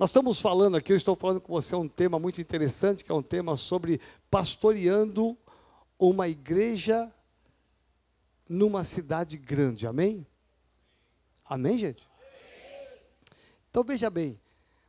[0.00, 3.14] Nós estamos falando aqui, eu estou falando com você um tema muito interessante, que é
[3.14, 5.36] um tema sobre pastoreando
[5.98, 7.14] uma igreja
[8.48, 9.86] numa cidade grande.
[9.86, 10.26] Amém?
[11.44, 12.02] Amém, gente?
[13.68, 14.40] Então veja bem,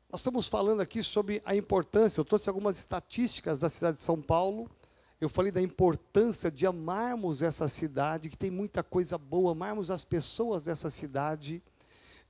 [0.10, 4.22] nós estamos falando aqui sobre a importância, eu trouxe algumas estatísticas da cidade de São
[4.22, 4.72] Paulo.
[5.20, 10.06] Eu falei da importância de amarmos essa cidade, que tem muita coisa boa, amarmos as
[10.06, 11.62] pessoas dessa cidade,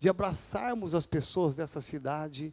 [0.01, 2.51] de abraçarmos as pessoas dessa cidade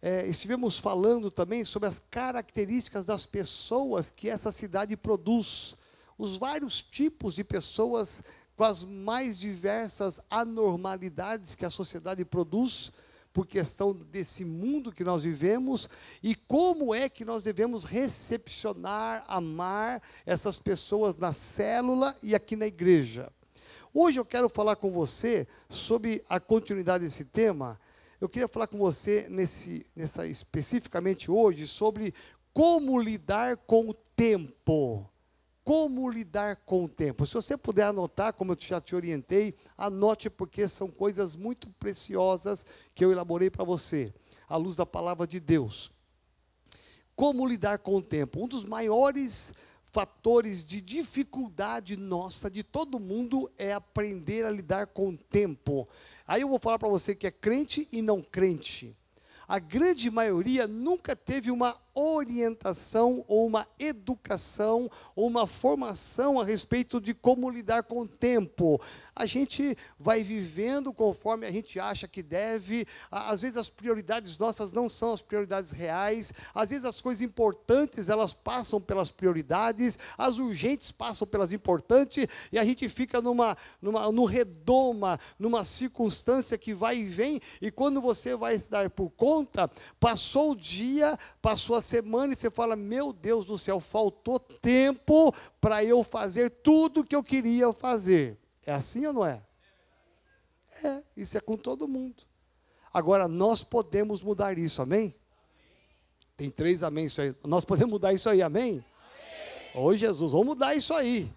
[0.00, 5.76] é, estivemos falando também sobre as características das pessoas que essa cidade produz,
[6.16, 8.22] os vários tipos de pessoas
[8.56, 12.90] com as mais diversas anormalidades que a sociedade produz,
[13.30, 15.86] por questão desse mundo que nós vivemos,
[16.22, 22.66] e como é que nós devemos recepcionar, amar essas pessoas na célula e aqui na
[22.66, 23.30] igreja.
[23.92, 27.78] Hoje eu quero falar com você sobre a continuidade desse tema
[28.20, 32.12] eu queria falar com você nesse, nessa especificamente hoje sobre
[32.52, 35.08] como lidar com o tempo.
[35.64, 37.24] Como lidar com o tempo.
[37.24, 42.66] Se você puder anotar, como eu já te orientei, anote porque são coisas muito preciosas
[42.94, 44.12] que eu elaborei para você,
[44.46, 45.90] à luz da palavra de Deus.
[47.16, 48.42] Como lidar com o tempo?
[48.42, 49.54] Um dos maiores
[49.92, 55.88] fatores de dificuldade nossa, de todo mundo, é aprender a lidar com o tempo.
[56.26, 58.96] Aí eu vou falar para você que é crente e não crente.
[59.50, 67.00] A grande maioria nunca teve uma orientação ou uma educação ou uma formação a respeito
[67.00, 68.80] de como lidar com o tempo.
[69.14, 74.72] A gente vai vivendo conforme a gente acha que deve, às vezes as prioridades nossas
[74.72, 80.38] não são as prioridades reais, às vezes as coisas importantes elas passam pelas prioridades, as
[80.38, 82.28] urgentes passam pelas importantes.
[82.52, 87.40] E a gente fica numa, numa no redoma, numa circunstância que vai e vem.
[87.60, 89.39] E quando você vai se dar por conta,
[89.98, 95.32] passou o dia, passou a semana e você fala: Meu Deus do céu, faltou tempo
[95.60, 98.38] para eu fazer tudo que eu queria fazer.
[98.66, 99.42] É assim ou não é?
[100.84, 102.22] É, isso é com todo mundo.
[102.92, 105.14] Agora, nós podemos mudar isso, amém?
[106.36, 107.34] Tem três amém isso aí.
[107.44, 108.84] Nós podemos mudar isso aí, amém?
[109.74, 111.30] Ô oh, Jesus, vamos mudar isso aí.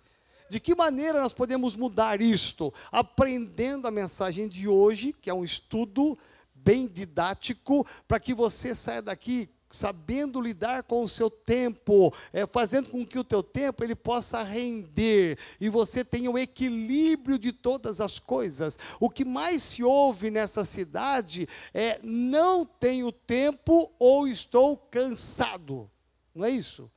[0.50, 2.74] De que maneira nós podemos mudar isto?
[2.92, 6.18] Aprendendo a mensagem de hoje, que é um estudo
[6.63, 12.90] bem didático, para que você saia daqui sabendo lidar com o seu tempo, é, fazendo
[12.90, 18.00] com que o teu tempo ele possa render e você tenha o equilíbrio de todas
[18.00, 18.78] as coisas.
[19.00, 25.90] O que mais se ouve nessa cidade é não tenho tempo ou estou cansado.
[26.35, 26.90] Não é isso?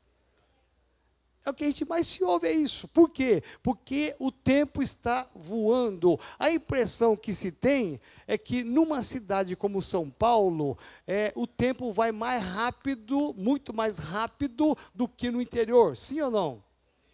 [1.47, 2.89] É o que a gente mais se ouve, é isso.
[2.89, 3.41] Por quê?
[3.63, 6.19] Porque o tempo está voando.
[6.41, 10.77] A impressão que se tem é que numa cidade como São Paulo,
[11.07, 15.97] é, o tempo vai mais rápido, muito mais rápido do que no interior.
[15.97, 16.65] Sim ou não?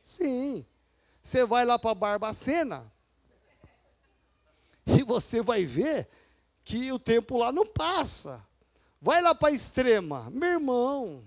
[0.02, 0.64] Sim.
[1.22, 2.90] Você vai lá para Barbacena
[4.86, 6.08] e você vai ver
[6.64, 8.42] que o tempo lá não passa.
[8.98, 11.22] Vai lá para a Extrema, meu irmão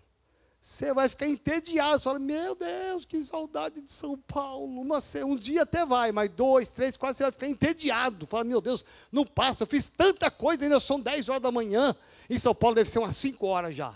[0.65, 1.99] você vai ficar entediado.
[1.99, 4.81] Você fala, meu Deus, que saudade de São Paulo.
[4.81, 8.25] Uma, um dia até vai, mas dois, três, quatro, você vai ficar entediado.
[8.25, 9.61] Fala, meu Deus, não passa.
[9.61, 11.95] Eu fiz tanta coisa, ainda são 10 horas da manhã.
[12.27, 13.95] Em São Paulo deve ser umas 5 horas já.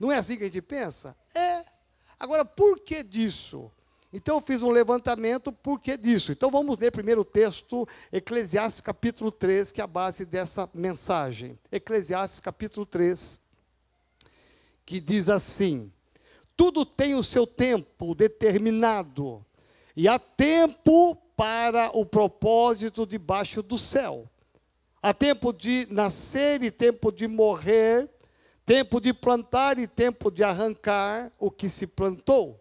[0.00, 1.16] Não é assim que a gente pensa?
[1.32, 1.64] É.
[2.18, 3.70] Agora, por que disso?
[4.12, 6.32] Então eu fiz um levantamento por que disso.
[6.32, 11.56] Então vamos ler primeiro o texto, Eclesiastes capítulo 3, que é a base dessa mensagem.
[11.70, 13.38] Eclesiastes capítulo 3
[14.90, 15.92] que diz assim:
[16.56, 19.46] tudo tem o seu tempo determinado,
[19.94, 24.28] e há tempo para o propósito debaixo do céu.
[25.00, 28.10] Há tempo de nascer e tempo de morrer,
[28.66, 32.60] tempo de plantar e tempo de arrancar o que se plantou,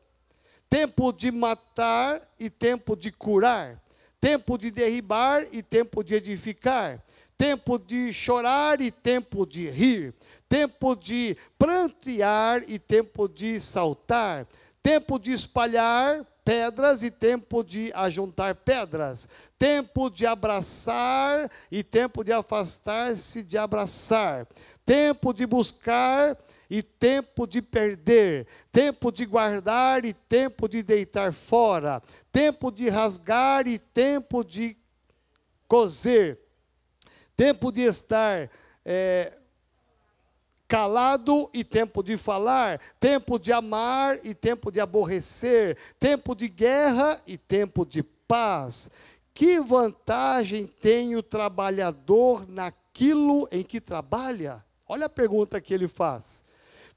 [0.70, 3.82] tempo de matar e tempo de curar,
[4.22, 7.04] tempo de derribar e tempo de edificar,
[7.40, 10.14] tempo de chorar e tempo de rir,
[10.50, 14.46] tempo de prantear e tempo de saltar,
[14.84, 19.26] tempo de espalhar pedras e tempo de ajuntar pedras,
[19.58, 24.46] tempo de abraçar e tempo de afastar-se de abraçar,
[24.86, 26.38] tempo de buscar
[26.70, 32.04] e tempo de perder, tempo de guardar e tempo de deitar fora,
[32.34, 34.76] tempo de rasgar e tempo de
[35.70, 36.49] coser
[37.40, 38.50] tempo de estar
[38.84, 39.32] é,
[40.68, 47.18] calado e tempo de falar, tempo de amar e tempo de aborrecer, tempo de guerra
[47.26, 48.90] e tempo de paz.
[49.34, 54.62] Que vantagem tem o trabalhador naquilo em que trabalha?
[54.86, 56.44] Olha a pergunta que ele faz.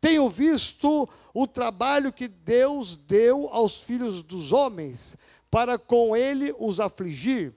[0.01, 5.17] Tenho visto o trabalho que Deus deu aos filhos dos homens,
[5.49, 7.55] para com ele os afligir.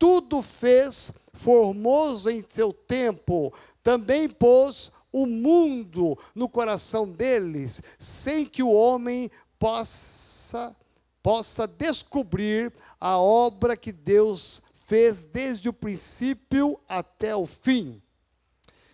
[0.00, 3.52] Tudo fez formoso em seu tempo,
[3.82, 10.74] também pôs o mundo no coração deles, sem que o homem possa
[11.22, 18.00] possa descobrir a obra que Deus fez desde o princípio até o fim.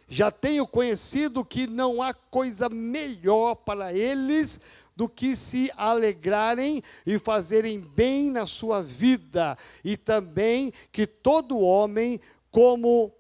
[0.09, 4.61] Já tenho conhecido que não há coisa melhor para eles
[4.97, 12.19] do que se alegrarem e fazerem bem na sua vida, e também que todo homem
[12.51, 13.13] como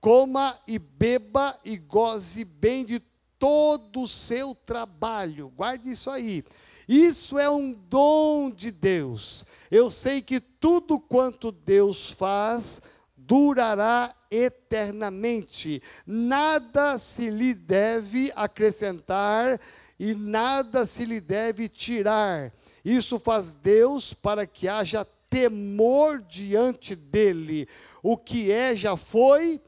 [0.00, 3.00] coma e beba e goze bem de
[3.38, 5.52] todo o seu trabalho.
[5.54, 6.42] Guarde isso aí.
[6.88, 9.44] Isso é um dom de Deus.
[9.70, 12.80] Eu sei que tudo quanto Deus faz
[13.16, 15.82] durará eternamente.
[16.06, 19.60] Nada se lhe deve acrescentar
[20.04, 22.52] e nada se lhe deve tirar.
[22.84, 27.68] Isso faz Deus para que haja temor diante dele.
[28.02, 29.62] O que é já foi,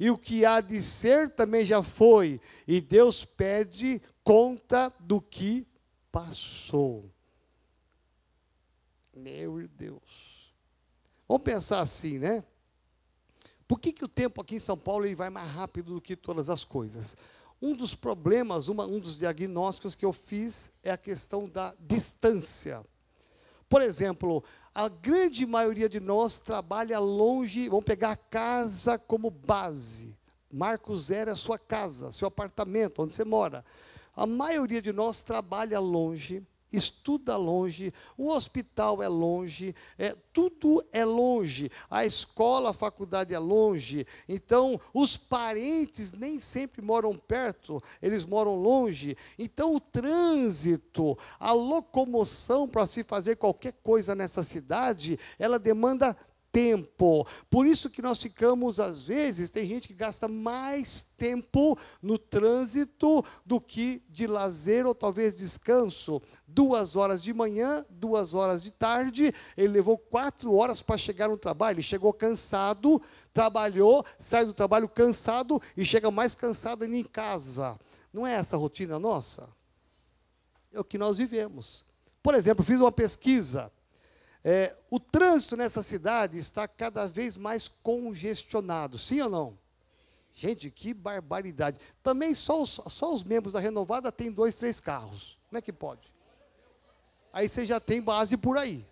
[0.00, 5.66] e o que há de ser também já foi, e Deus pede conta do que
[6.10, 7.12] passou.
[9.14, 10.50] Meu Deus.
[11.28, 12.42] Vamos pensar assim, né?
[13.68, 16.16] Por que, que o tempo aqui em São Paulo ele vai mais rápido do que
[16.16, 17.18] todas as coisas?
[17.64, 22.84] Um dos problemas, uma, um dos diagnósticos que eu fiz é a questão da distância.
[23.70, 24.44] Por exemplo,
[24.74, 30.14] a grande maioria de nós trabalha longe, vamos pegar a casa como base.
[30.52, 33.64] Marco Zero é sua casa, seu apartamento, onde você mora.
[34.14, 41.04] A maioria de nós trabalha longe, estuda longe, o hospital é longe, é, tudo é
[41.04, 48.24] longe, a escola, a faculdade é longe, então os parentes nem sempre moram perto, eles
[48.24, 55.58] moram longe, então o trânsito, a locomoção para se fazer qualquer coisa nessa cidade, ela
[55.58, 56.16] demanda
[56.54, 57.26] tempo.
[57.50, 63.24] Por isso que nós ficamos, às vezes, tem gente que gasta mais tempo no trânsito
[63.44, 66.22] do que de lazer ou talvez descanso.
[66.46, 71.36] Duas horas de manhã, duas horas de tarde, ele levou quatro horas para chegar no
[71.36, 71.74] trabalho.
[71.74, 73.02] Ele chegou cansado,
[73.32, 77.76] trabalhou, sai do trabalho cansado e chega mais cansado ainda em casa.
[78.12, 79.48] Não é essa a rotina nossa?
[80.72, 81.84] É o que nós vivemos.
[82.22, 83.72] Por exemplo, fiz uma pesquisa
[84.44, 89.58] é, o trânsito nessa cidade está cada vez mais congestionado, sim ou não?
[90.34, 91.80] Gente, que barbaridade.
[92.02, 95.38] Também só os, só os membros da renovada têm dois, três carros.
[95.48, 96.12] Como é que pode?
[97.32, 98.84] Aí você já tem base por aí.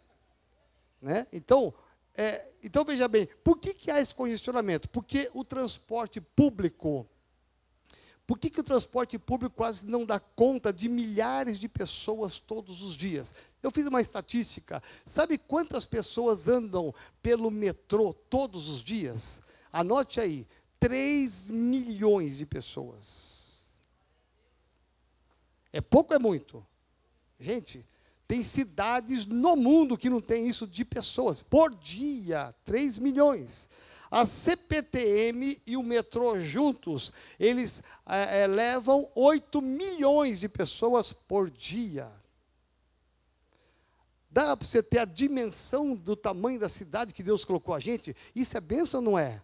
[1.02, 1.26] Né?
[1.32, 1.75] Então,
[2.14, 4.88] é, então veja bem, por que, que há esse congestionamento?
[4.88, 7.06] Porque o transporte público
[8.32, 12.81] por que, que o transporte público quase não dá conta de milhares de pessoas todos
[12.81, 13.34] os dias?
[13.62, 14.82] Eu fiz uma estatística.
[15.05, 19.43] Sabe quantas pessoas andam pelo metrô todos os dias?
[19.70, 20.46] Anote aí:
[20.81, 23.67] 3 milhões de pessoas.
[25.70, 26.67] É pouco ou é muito?
[27.38, 27.87] Gente,
[28.26, 31.43] tem cidades no mundo que não tem isso de pessoas.
[31.43, 33.69] Por dia, 3 milhões.
[34.12, 41.48] A CPTM e o metrô juntos, eles é, é, levam 8 milhões de pessoas por
[41.48, 42.13] dia.
[44.31, 48.15] Dá para você ter a dimensão do tamanho da cidade que Deus colocou a gente?
[48.34, 49.41] Isso é bênção ou não é?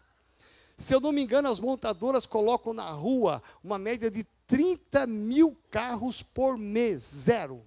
[0.78, 5.58] Se eu não me engano, as montadoras colocam na rua uma média de 30 mil
[5.70, 7.62] carros por mês, zero.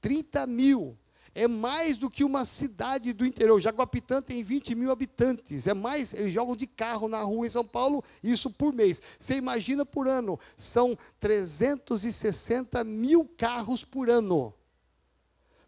[0.00, 0.98] 30 mil.
[1.32, 3.60] É mais do que uma cidade do interior.
[3.60, 5.68] Jaguapitã tem 20 mil habitantes.
[5.68, 9.00] É mais, eles jogam de carro na rua em São Paulo, isso por mês.
[9.16, 14.52] Você imagina por ano, são 360 mil carros por ano.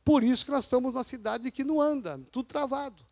[0.04, 3.04] Por isso que nós estamos numa cidade que não anda, tudo travado.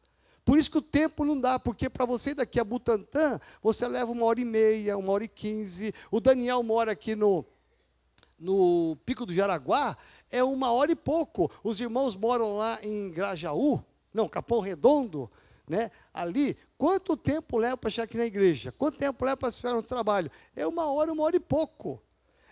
[0.45, 4.11] Por isso que o tempo não dá, porque para você daqui a Butantã, você leva
[4.11, 5.95] uma hora e meia, uma hora e quinze.
[6.11, 7.45] O Daniel mora aqui no,
[8.39, 9.97] no Pico do Jaraguá,
[10.31, 11.51] é uma hora e pouco.
[11.63, 13.81] Os irmãos moram lá em Grajaú,
[14.13, 15.31] Não, Capão Redondo,
[15.69, 15.91] né?
[16.13, 18.73] Ali, quanto tempo leva para chegar aqui na igreja?
[18.73, 20.31] Quanto tempo leva para se no trabalho?
[20.57, 22.03] É uma hora, uma hora e pouco.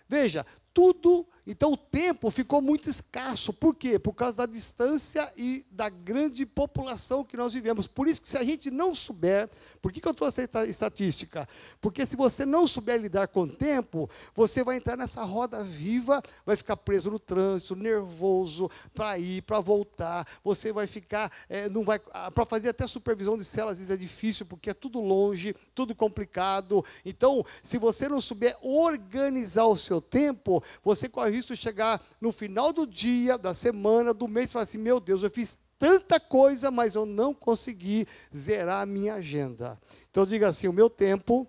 [0.07, 3.53] Veja, tudo, então o tempo ficou muito escasso.
[3.53, 3.97] Por quê?
[3.97, 7.87] Por causa da distância e da grande população que nós vivemos.
[7.87, 9.49] Por isso que se a gente não souber,
[9.81, 11.47] por que, que eu trouxe essa estatística?
[11.79, 16.21] Porque se você não souber lidar com o tempo, você vai entrar nessa roda viva,
[16.45, 20.27] vai ficar preso no trânsito, nervoso para ir, para voltar.
[20.43, 23.97] Você vai ficar, é, não vai, para fazer até supervisão de células às vezes é
[23.97, 26.83] difícil, porque é tudo longe, tudo complicado.
[27.05, 32.01] Então, se você não souber organizar o seu tempo, você corre o risco de chegar
[32.19, 35.57] no final do dia, da semana, do mês e falar assim: meu Deus, eu fiz
[35.77, 39.79] tanta coisa, mas eu não consegui zerar a minha agenda.
[40.11, 41.47] Então diga assim: o meu tempo,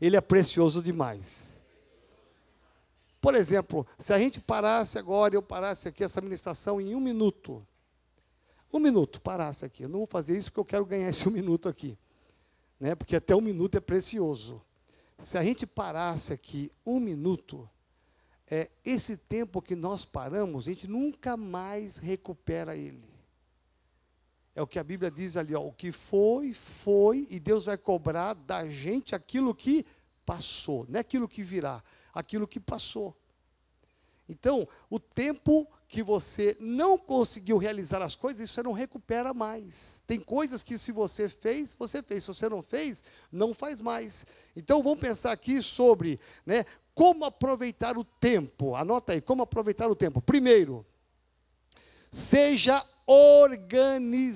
[0.00, 1.48] ele é precioso demais.
[3.20, 7.66] Por exemplo, se a gente parasse agora, eu parasse aqui essa ministração em um minuto.
[8.72, 9.82] Um minuto, parasse aqui.
[9.82, 11.98] Eu não vou fazer isso porque eu quero ganhar esse um minuto aqui.
[12.78, 12.94] Né?
[12.94, 14.62] Porque até um minuto é precioso.
[15.18, 17.68] Se a gente parasse aqui um minuto,
[18.50, 23.08] é, esse tempo que nós paramos, a gente nunca mais recupera ele.
[24.54, 27.76] É o que a Bíblia diz ali, ó, o que foi, foi, e Deus vai
[27.76, 29.86] cobrar da gente aquilo que
[30.26, 33.16] passou, não é aquilo que virá, aquilo que passou.
[34.28, 40.02] Então, o tempo que você não conseguiu realizar as coisas, isso você não recupera mais.
[40.06, 42.24] Tem coisas que se você fez, você fez.
[42.24, 43.02] Se você não fez,
[43.32, 44.26] não faz mais.
[44.54, 46.66] Então, vamos pensar aqui sobre né,
[46.98, 48.74] como aproveitar o tempo.
[48.74, 50.20] Anota aí, como aproveitar o tempo.
[50.20, 50.84] Primeiro,
[52.10, 54.28] seja organizado.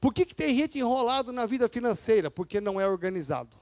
[0.00, 2.32] Por que, que tem gente enrolado na vida financeira?
[2.32, 3.56] Porque não é organizado.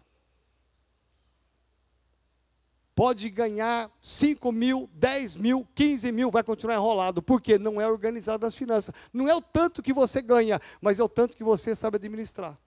[2.95, 8.47] Pode ganhar 5 mil, 10 mil, 15 mil, vai continuar enrolado, porque não é organizado
[8.47, 8.95] as finanças.
[9.13, 12.59] Não é o tanto que você ganha, mas é o tanto que você sabe administrar.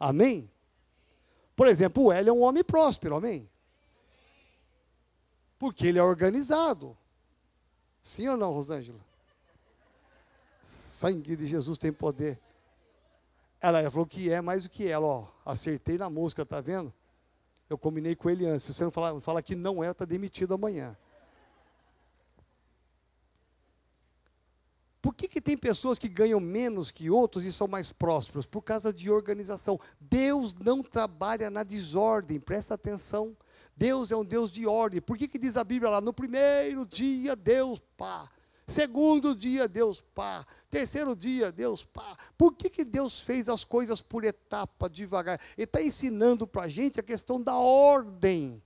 [0.00, 0.50] Amém?
[1.60, 3.46] Por exemplo, o Hélio é um homem próspero, amém?
[5.58, 6.96] Porque ele é organizado.
[8.00, 8.98] Sim ou não, Rosângela?
[10.62, 12.40] Sangue de Jesus tem poder.
[13.60, 15.26] Ela falou que é mais do que ela, ó.
[15.44, 16.90] Acertei na música, tá vendo?
[17.68, 18.64] Eu combinei com ele antes.
[18.64, 20.96] Se você não falar, falar que não é, está demitido amanhã.
[25.02, 28.44] Por que, que tem pessoas que ganham menos que outros e são mais prósperos?
[28.44, 29.80] Por causa de organização.
[29.98, 33.34] Deus não trabalha na desordem, presta atenção.
[33.74, 35.00] Deus é um Deus de ordem.
[35.00, 36.00] Por que, que diz a Bíblia lá?
[36.02, 38.28] No primeiro dia, Deus, pá.
[38.66, 40.46] Segundo dia, Deus, pá.
[40.68, 42.16] Terceiro dia, Deus, pá.
[42.36, 45.40] Por que, que Deus fez as coisas por etapa, devagar?
[45.56, 48.62] Ele está ensinando para a gente a questão da ordem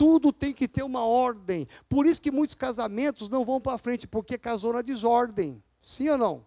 [0.00, 1.68] tudo tem que ter uma ordem.
[1.86, 5.62] Por isso que muitos casamentos não vão para frente, porque casou na desordem.
[5.82, 6.46] Sim ou não?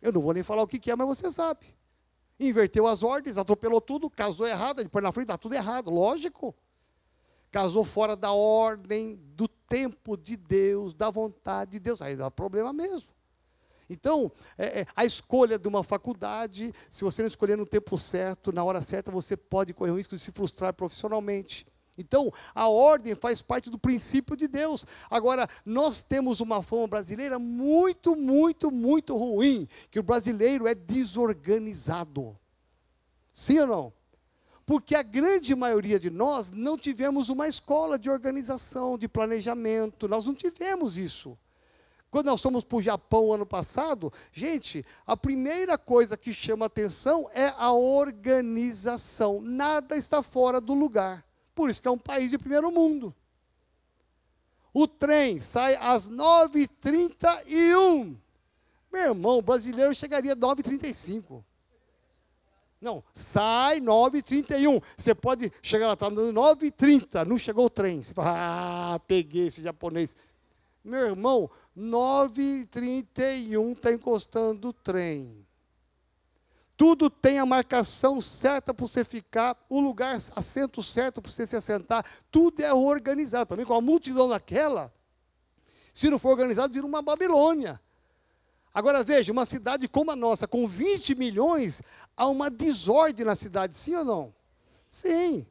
[0.00, 1.76] Eu não vou nem falar o que, é, mas você sabe.
[2.40, 6.52] Inverteu as ordens, atropelou tudo, casou errado, depois na frente está tudo errado, lógico.
[7.52, 12.72] Casou fora da ordem, do tempo de Deus, da vontade de Deus, aí dá problema
[12.72, 13.10] mesmo.
[13.88, 18.50] Então, é, é, a escolha de uma faculdade, se você não escolher no tempo certo,
[18.50, 21.64] na hora certa, você pode correr o risco de se frustrar profissionalmente.
[21.96, 24.86] Então, a ordem faz parte do princípio de Deus.
[25.10, 32.36] Agora, nós temos uma fama brasileira muito, muito, muito ruim, que o brasileiro é desorganizado.
[33.32, 33.92] Sim ou não?
[34.64, 40.24] Porque a grande maioria de nós não tivemos uma escola de organização, de planejamento, nós
[40.24, 41.36] não tivemos isso.
[42.10, 47.28] Quando nós fomos para o Japão ano passado, gente, a primeira coisa que chama atenção
[47.32, 49.40] é a organização.
[49.40, 51.24] Nada está fora do lugar.
[51.62, 53.14] Por isso que é um país de primeiro mundo.
[54.74, 58.16] O trem sai às 9h31.
[58.92, 61.44] Meu irmão, o brasileiro chegaria às 9h35.
[62.80, 64.82] Não, sai 9h31.
[64.96, 68.02] Você pode chegar lá, está 9h30, não chegou o trem.
[68.02, 70.16] Você fala, ah, peguei esse japonês.
[70.82, 75.46] Meu irmão, 9h31 está encostando o trem.
[76.82, 81.54] Tudo tem a marcação certa para você ficar, o lugar, assento certo para você se
[81.54, 82.04] assentar.
[82.28, 83.50] Tudo é organizado.
[83.50, 84.92] Também com a multidão daquela,
[85.94, 87.80] se não for organizado, vira uma Babilônia.
[88.74, 91.80] Agora veja, uma cidade como a nossa, com 20 milhões,
[92.16, 94.34] há uma desordem na cidade, sim ou não?
[94.88, 95.46] Sim.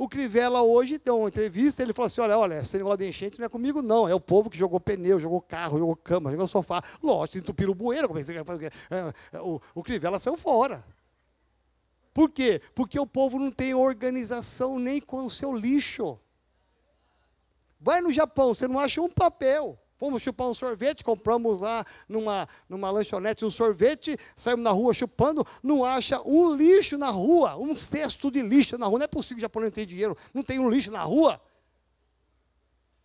[0.00, 3.38] O Crivella hoje deu uma entrevista, ele falou assim: olha, olha, esse negócio de enchente
[3.38, 4.08] não é comigo, não.
[4.08, 6.82] É o povo que jogou pneu, jogou carro, jogou cama, jogou sofá.
[7.02, 8.72] Lógico, entupiram o bueiro, como é que fazer?
[8.90, 10.82] É, é, o, o Crivella saiu fora.
[12.14, 12.62] Por quê?
[12.74, 16.18] Porque o povo não tem organização nem com o seu lixo.
[17.78, 19.78] Vai no Japão, você não acha um papel.
[20.00, 25.46] Fomos chupar um sorvete, compramos lá numa, numa lanchonete um sorvete, saímos na rua chupando,
[25.62, 29.00] não acha um lixo na rua, um cesto de lixo na rua.
[29.00, 31.38] Não é possível que o japonês não tenha dinheiro, não tem um lixo na rua.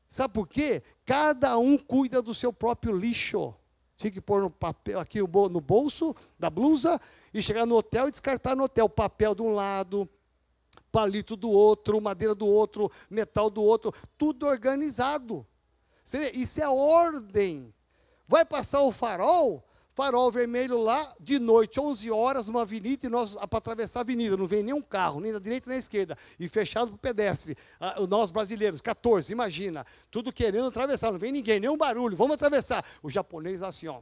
[0.08, 0.82] Sabe por quê?
[1.04, 3.54] Cada um cuida do seu próprio lixo.
[3.98, 6.98] Tinha que pôr no papel, aqui no bolso da blusa
[7.34, 10.08] e chegar no hotel e descartar no hotel papel de um lado,
[10.94, 15.46] palito do outro, madeira do outro, metal do outro, tudo organizado.
[16.06, 17.74] Vê, isso é ordem.
[18.28, 23.34] Vai passar o farol, farol vermelho lá, de noite, 11 horas, numa avenida, e nós,
[23.34, 26.48] para atravessar a avenida, não vem nenhum carro, nem na direita nem na esquerda, e
[26.48, 27.56] fechado para o pedestre.
[27.80, 32.86] Ah, nós brasileiros, 14, imagina, tudo querendo atravessar, não vem ninguém, nenhum barulho, vamos atravessar.
[33.02, 34.02] O japonês assim, ó.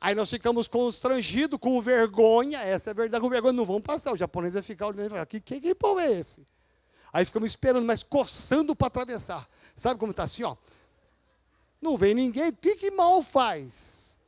[0.00, 4.12] Aí nós ficamos constrangidos, com vergonha, essa é a verdade, com vergonha, não vamos passar.
[4.12, 6.44] O japonês vai ficar olhando e falar, que, que, que povo é esse?
[7.12, 9.48] Aí ficamos esperando, mas coçando para atravessar.
[9.76, 10.56] Sabe como está assim, ó?
[11.80, 14.18] Não vem ninguém, o que, que mal faz?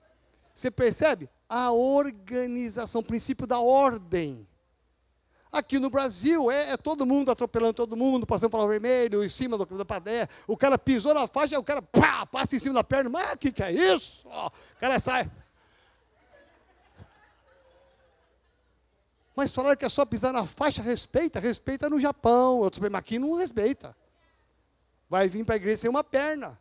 [0.53, 1.31] Você percebe?
[1.49, 4.49] A organização, o princípio da ordem.
[5.51, 9.57] Aqui no Brasil, é, é, todo mundo atropelando todo mundo, passando pelo vermelho, em cima
[9.57, 10.29] do, da padé.
[10.49, 13.09] O cara pisou na faixa, o cara pá, passa em cima da perna.
[13.09, 14.27] Mas o que, que é isso?
[14.29, 15.31] o cara sai.
[19.35, 22.59] Mas falaram que é só pisar na faixa, respeita, respeita no Japão.
[22.59, 23.97] Outros mas aqui não respeita.
[25.09, 26.59] Vai vir para a igreja sem uma perna.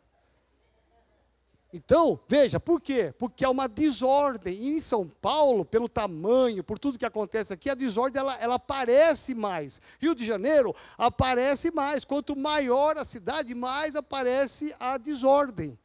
[1.72, 3.12] Então, veja, por quê?
[3.18, 4.54] Porque há uma desordem.
[4.54, 8.54] E em São Paulo, pelo tamanho, por tudo que acontece aqui, a desordem ela, ela
[8.54, 9.80] aparece mais.
[10.00, 12.04] Rio de Janeiro aparece mais.
[12.04, 15.76] Quanto maior a cidade, mais aparece a desordem.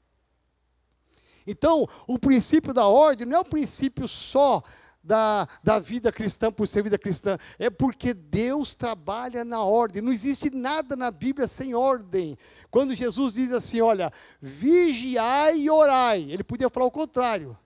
[1.47, 4.61] Então, o princípio da ordem não é um princípio só
[5.03, 7.37] da, da vida cristã por ser vida cristã.
[7.57, 10.01] É porque Deus trabalha na ordem.
[10.01, 12.37] Não existe nada na Bíblia sem ordem.
[12.69, 17.57] Quando Jesus diz assim: olha, vigiai e orai, ele podia falar o contrário.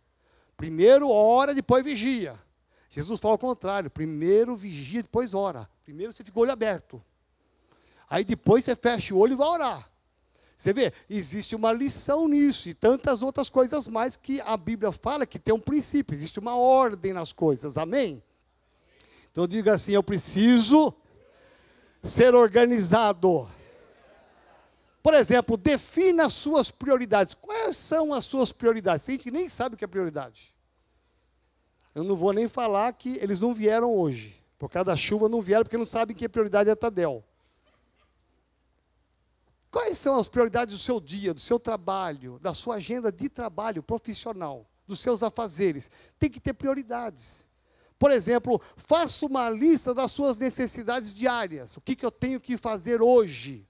[0.56, 2.36] Primeiro ora, depois vigia.
[2.90, 5.68] Jesus fala o contrário: primeiro vigia, depois ora.
[5.84, 7.04] Primeiro você fica o olho aberto.
[8.10, 9.93] Aí depois você fecha o olho e vai orar.
[10.56, 15.26] Você vê, existe uma lição nisso e tantas outras coisas mais que a Bíblia fala
[15.26, 18.22] que tem um princípio, existe uma ordem nas coisas, amém?
[19.32, 20.94] Então diga assim: eu preciso
[22.04, 23.50] ser organizado.
[25.02, 27.34] Por exemplo, defina as suas prioridades.
[27.34, 29.10] Quais são as suas prioridades?
[29.10, 30.54] A gente nem sabe o que é prioridade.
[31.94, 34.42] Eu não vou nem falar que eles não vieram hoje.
[34.58, 37.24] Por causa da chuva não vieram porque não sabem que a prioridade é Tadel.
[39.74, 43.82] Quais são as prioridades do seu dia, do seu trabalho, da sua agenda de trabalho
[43.82, 45.90] profissional, dos seus afazeres?
[46.20, 47.48] Tem que ter prioridades.
[47.98, 51.76] Por exemplo, faça uma lista das suas necessidades diárias.
[51.76, 53.68] O que, que eu tenho que fazer hoje?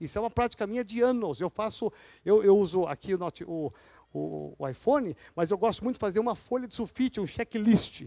[0.00, 1.42] Isso é uma prática minha de anos.
[1.42, 1.92] Eu faço,
[2.24, 3.70] eu, eu uso aqui o,
[4.14, 8.06] o, o, iPhone, mas eu gosto muito de fazer uma folha de sulfite, um checklist.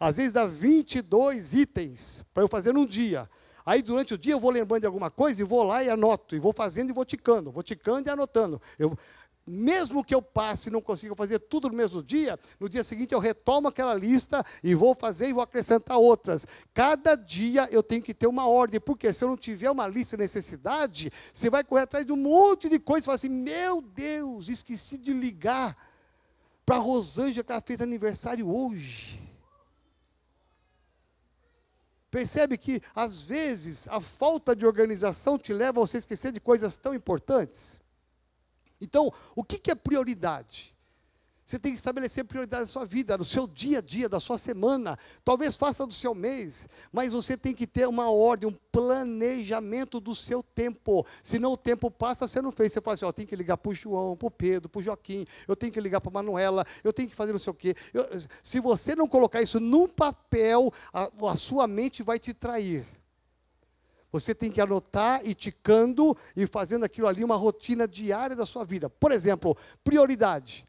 [0.00, 3.30] Às vezes dá 22 itens para eu fazer num dia.
[3.64, 6.36] Aí durante o dia eu vou lembrando de alguma coisa e vou lá e anoto,
[6.36, 8.60] e vou fazendo e vou ticando, vou ticando e anotando.
[8.78, 8.96] Eu,
[9.46, 13.12] mesmo que eu passe e não consiga fazer tudo no mesmo dia, no dia seguinte
[13.12, 16.46] eu retomo aquela lista e vou fazer e vou acrescentar outras.
[16.72, 20.16] Cada dia eu tenho que ter uma ordem, porque se eu não tiver uma lista
[20.16, 23.80] de necessidade, você vai correr atrás de um monte de coisas e falar assim: meu
[23.80, 25.76] Deus, esqueci de ligar
[26.64, 29.23] para a Rosângela que ela fez aniversário hoje.
[32.14, 36.76] Percebe que, às vezes, a falta de organização te leva a você esquecer de coisas
[36.76, 37.80] tão importantes?
[38.80, 40.73] Então, o que, que é prioridade?
[41.44, 44.38] Você tem que estabelecer prioridade da sua vida, do seu dia a dia, da sua
[44.38, 44.98] semana.
[45.22, 50.14] Talvez faça do seu mês, mas você tem que ter uma ordem, um planejamento do
[50.14, 51.06] seu tempo.
[51.22, 52.72] Senão o tempo passa, você não fez.
[52.72, 54.82] Você fala assim: ó, tem que ligar para o João, para o Pedro, para o
[54.82, 57.54] Joaquim, eu tenho que ligar para a Manuela, eu tenho que fazer não sei o
[57.54, 57.76] quê.
[57.92, 58.08] Eu,
[58.42, 62.86] se você não colocar isso no papel, a, a sua mente vai te trair.
[64.10, 68.64] Você tem que anotar e ticando e fazendo aquilo ali uma rotina diária da sua
[68.64, 68.88] vida.
[68.88, 70.66] Por exemplo, prioridade.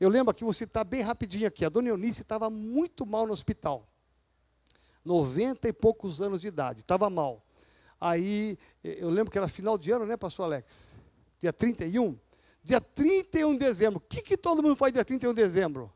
[0.00, 1.62] Eu lembro aqui, vou citar bem rapidinho aqui.
[1.62, 3.86] A dona Eunice estava muito mal no hospital.
[5.04, 7.44] 90 e poucos anos de idade, estava mal.
[8.00, 10.94] Aí, eu lembro que era final de ano, né, pastor Alex?
[11.38, 12.18] Dia 31.
[12.64, 13.98] Dia 31 de dezembro.
[13.98, 15.92] O que, que todo mundo faz dia 31 de dezembro?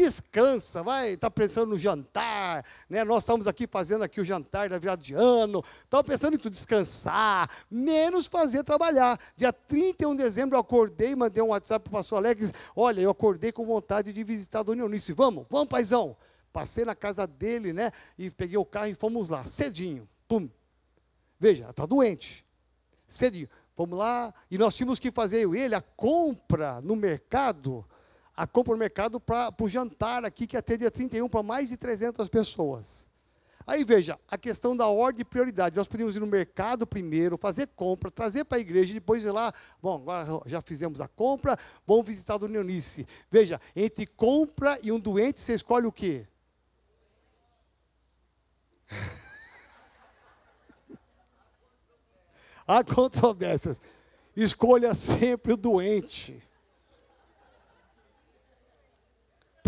[0.00, 3.04] Descansa, vai, está pensando no jantar, né?
[3.04, 6.48] Nós estamos aqui fazendo aqui o jantar da virada de ano, estava pensando em tu
[6.48, 9.18] descansar, menos fazer trabalhar.
[9.36, 13.10] Dia 31 de dezembro eu acordei, mandei um WhatsApp para o pastor Alex, olha, eu
[13.10, 16.16] acordei com vontade de visitar a Dona Eunice, vamos, vamos paizão.
[16.52, 20.48] Passei na casa dele, né, e peguei o carro e fomos lá, cedinho, pum.
[21.38, 22.44] Veja, está doente,
[23.06, 23.48] cedinho.
[23.76, 24.34] Vamos lá.
[24.50, 27.82] E nós tínhamos que fazer eu e ele a compra no mercado,
[28.36, 31.76] a compra no mercado para o jantar aqui, que ter dia 31 para mais de
[31.76, 33.10] 300 pessoas.
[33.66, 35.76] Aí veja, a questão da ordem de prioridade.
[35.76, 39.52] Nós podíamos ir no mercado primeiro, fazer compra, trazer para a igreja, depois ir lá.
[39.80, 43.06] Bom, agora já fizemos a compra, vamos visitar a Unionice.
[43.30, 46.26] Veja, entre compra e um doente, você escolhe o quê?
[52.66, 53.80] Há controvérsias.
[54.34, 56.42] Escolha sempre o doente.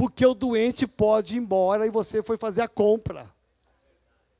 [0.03, 3.33] Porque o doente pode ir embora e você foi fazer a compra.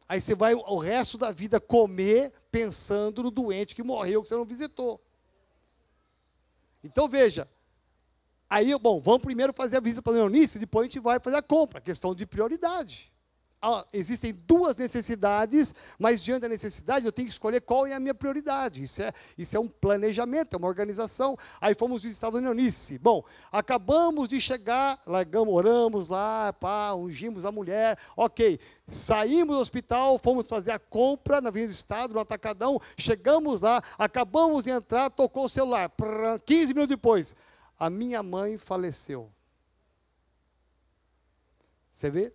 [0.09, 4.35] Aí você vai o resto da vida comer pensando no doente que morreu, que você
[4.35, 5.01] não visitou.
[6.83, 7.49] Então veja.
[8.51, 11.37] Aí, bom, vamos primeiro fazer a visita para o Leonice, depois a gente vai fazer
[11.37, 11.81] a compra.
[11.81, 13.12] Questão de prioridade
[13.93, 18.15] existem duas necessidades, mas diante da necessidade eu tenho que escolher qual é a minha
[18.15, 18.83] prioridade.
[18.83, 21.37] Isso é, isso é um planejamento, é uma organização.
[21.61, 22.99] Aí fomos visitar a Dona Eunice.
[22.99, 28.59] Bom, acabamos de chegar, largamos, oramos lá, pá, ungimos a mulher, ok.
[28.89, 33.83] Saímos do hospital, fomos fazer a compra na Avenida do Estado, no Atacadão, chegamos lá,
[33.97, 35.89] acabamos de entrar, tocou o celular.
[35.89, 37.37] Prrr, 15 minutos depois,
[37.79, 39.31] a minha mãe faleceu.
[41.93, 42.33] Você vê?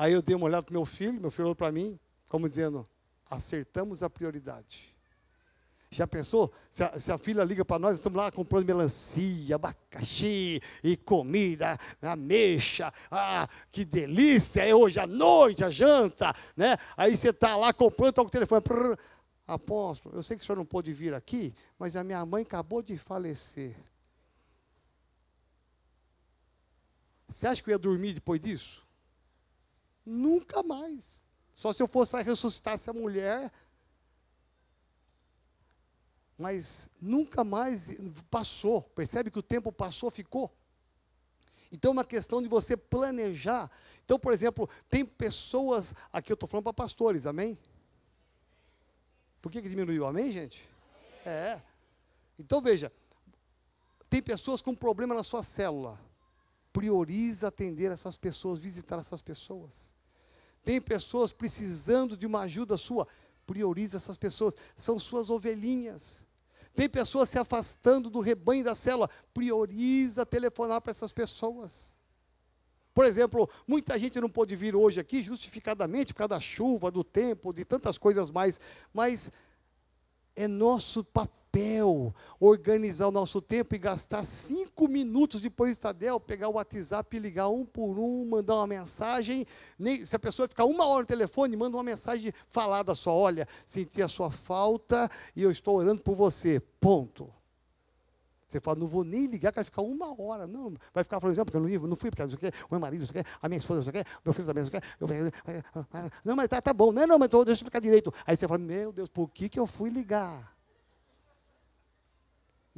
[0.00, 2.88] Aí eu dei uma olhada para meu filho, meu filho olhou para mim, como dizendo:
[3.28, 4.96] acertamos a prioridade.
[5.90, 6.50] Já pensou?
[6.70, 11.76] Se a, se a filha liga para nós, estamos lá comprando melancia, abacaxi e comida,
[12.00, 16.78] ameixa, ah, que delícia, é hoje à noite, a janta, né?
[16.96, 18.62] Aí você está lá comprando, com o telefone.
[18.62, 18.98] Prrr,
[19.46, 22.80] Apóstolo, eu sei que o senhor não pôde vir aqui, mas a minha mãe acabou
[22.80, 23.76] de falecer.
[27.28, 28.88] Você acha que eu ia dormir depois disso?
[30.04, 31.20] Nunca mais.
[31.52, 33.52] Só se eu fosse lá ressuscitar essa mulher.
[36.38, 37.90] Mas nunca mais
[38.30, 38.82] passou.
[38.82, 40.50] Percebe que o tempo passou, ficou.
[41.72, 43.70] Então é uma questão de você planejar.
[44.04, 45.94] Então, por exemplo, tem pessoas.
[46.12, 47.58] Aqui eu estou falando para pastores, amém?
[49.40, 50.06] Por que, que diminuiu?
[50.06, 50.68] Amém, gente?
[51.24, 51.60] É.
[52.38, 52.92] Então veja,
[54.08, 55.98] tem pessoas com problema na sua célula.
[56.72, 59.92] Prioriza atender essas pessoas, visitar essas pessoas.
[60.62, 63.06] Tem pessoas precisando de uma ajuda sua,
[63.46, 66.26] prioriza essas pessoas, são suas ovelhinhas.
[66.74, 71.94] Tem pessoas se afastando do rebanho da célula, prioriza telefonar para essas pessoas.
[72.92, 77.02] Por exemplo, muita gente não pôde vir hoje aqui justificadamente por causa da chuva, do
[77.02, 78.60] tempo, de tantas coisas mais,
[78.92, 79.30] mas
[80.36, 86.20] é nosso papel papel, organizar o nosso tempo e gastar cinco minutos depois do Estadel,
[86.20, 89.44] pegar o WhatsApp ligar um por um, mandar uma mensagem.
[89.78, 93.46] Nem, se a pessoa ficar uma hora no telefone, manda uma mensagem falada só: olha,
[93.66, 96.60] senti a sua falta e eu estou orando por você.
[96.80, 97.32] Ponto.
[98.46, 100.44] Você fala, não vou nem ligar, vai ficar uma hora.
[100.44, 102.74] Não, vai ficar falando, porque eu não, não fui, porque não sei o quê, o
[102.74, 104.46] meu marido, não sei o quê, a minha esposa, não sei o quê, meu filho
[104.46, 106.10] também, não sei o quê.
[106.24, 106.90] Não, mas tá, tá bom.
[106.90, 108.12] Não, não, mas deixa eu explicar direito.
[108.26, 110.59] Aí você fala, meu Deus, por que, que eu fui ligar?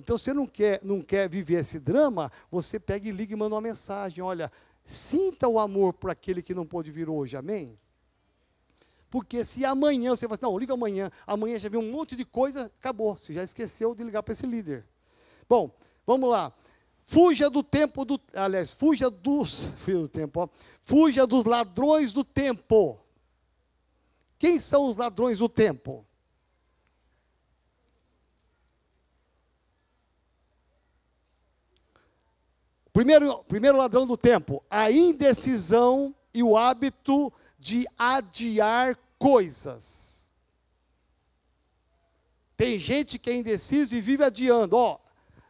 [0.02, 3.54] Então, você não quer, não quer viver esse drama, você pega e liga e manda
[3.54, 4.22] uma mensagem.
[4.22, 4.50] Olha,
[4.84, 7.78] sinta o amor por aquele que não pôde vir hoje, amém?
[9.08, 12.24] Porque se amanhã você fala assim, não, liga amanhã, amanhã já viu um monte de
[12.24, 14.84] coisa, acabou, você já esqueceu de ligar para esse líder.
[15.48, 15.70] Bom,
[16.04, 16.52] vamos lá.
[17.04, 20.48] Fuja do tempo do, aliás, fuja dos, fuja do tempo, ó,
[20.82, 22.98] fuja dos ladrões do tempo.
[24.36, 26.04] Quem são os ladrões do tempo?
[32.92, 40.30] Primeiro, primeiro ladrão do tempo, a indecisão e o hábito de adiar coisas.
[42.56, 44.76] Tem gente que é indeciso e vive adiando.
[44.76, 44.98] Ó,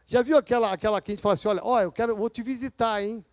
[0.05, 2.41] já viu aquela, aquela que a gente fala assim, olha, ó, eu quero, vou te
[2.41, 3.23] visitar, hein?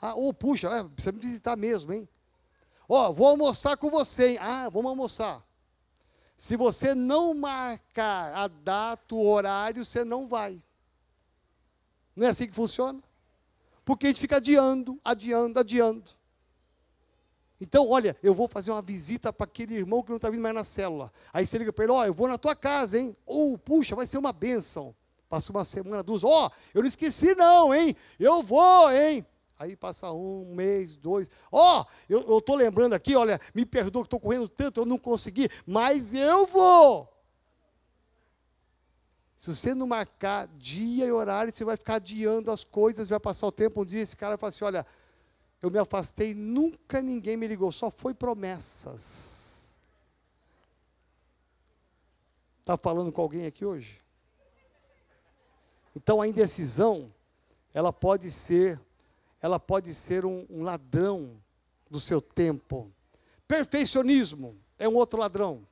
[0.00, 2.08] Ah, ou oh, puxa, é, precisa me visitar mesmo, hein?
[2.88, 4.38] Ó, vou almoçar com você, hein?
[4.40, 5.44] Ah, vamos almoçar.
[6.36, 10.62] Se você não marcar a data, o horário, você não vai.
[12.20, 13.00] Não é assim que funciona?
[13.82, 16.10] Porque a gente fica adiando, adiando, adiando.
[17.58, 20.54] Então, olha, eu vou fazer uma visita para aquele irmão que não está vindo mais
[20.54, 21.10] na célula.
[21.32, 23.16] Aí você liga para ele, ó, oh, eu vou na tua casa, hein?
[23.24, 24.94] Ou, oh, puxa, vai ser uma bênção.
[25.30, 27.96] Passa uma semana, duas, ó, oh, eu não esqueci não, hein?
[28.18, 29.26] Eu vou, hein?
[29.58, 31.30] Aí passa um mês, dois.
[31.50, 35.48] Ó, eu estou lembrando aqui, olha, me perdoa que estou correndo tanto, eu não consegui,
[35.66, 37.10] mas eu vou.
[39.40, 43.46] Se você não marcar dia e horário, você vai ficar adiando as coisas, vai passar
[43.46, 43.80] o tempo.
[43.80, 44.86] Um dia esse cara vai falar assim: olha,
[45.62, 49.74] eu me afastei, nunca ninguém me ligou, só foi promessas.
[52.58, 54.02] Está falando com alguém aqui hoje?
[55.96, 57.10] Então a indecisão,
[57.72, 58.78] ela pode ser,
[59.40, 61.40] ela pode ser um, um ladrão
[61.88, 62.92] do seu tempo.
[63.48, 65.66] Perfeccionismo é um outro ladrão.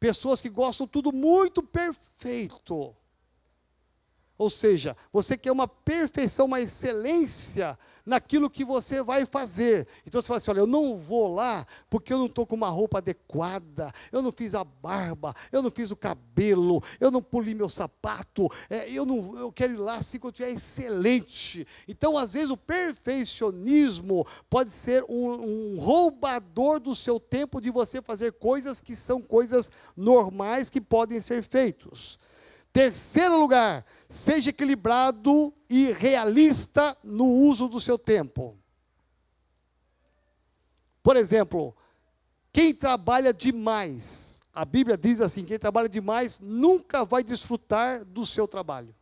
[0.00, 2.94] Pessoas que gostam tudo muito perfeito.
[4.38, 9.86] Ou seja, você quer uma perfeição, uma excelência naquilo que você vai fazer.
[10.06, 12.68] Então você fala assim: olha, eu não vou lá porque eu não estou com uma
[12.68, 17.52] roupa adequada, eu não fiz a barba, eu não fiz o cabelo, eu não poli
[17.52, 21.66] meu sapato, é, eu, não, eu quero ir lá assim quando estiver excelente.
[21.88, 28.00] Então, às vezes, o perfeccionismo pode ser um, um roubador do seu tempo de você
[28.00, 32.18] fazer coisas que são coisas normais que podem ser feitos.
[32.72, 38.58] Terceiro lugar, seja equilibrado e realista no uso do seu tempo.
[41.02, 41.76] Por exemplo,
[42.52, 48.46] quem trabalha demais, a Bíblia diz assim: quem trabalha demais nunca vai desfrutar do seu
[48.46, 48.94] trabalho.